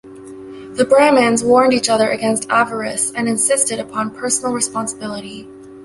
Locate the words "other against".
1.87-2.49